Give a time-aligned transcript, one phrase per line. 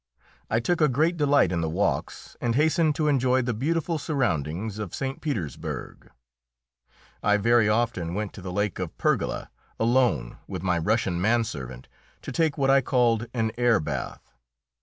[0.49, 4.79] I took a great delight in the walks, and hastened to enjoy the beautiful surroundings
[4.79, 5.21] of St.
[5.21, 6.09] Petersburg.
[7.21, 11.87] I very often went to the Lake of Pergola alone with my Russian man servant
[12.23, 14.33] to take what I called an air bath.